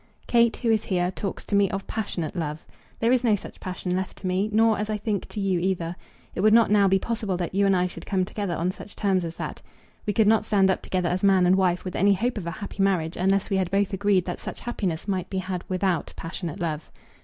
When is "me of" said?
1.53-1.85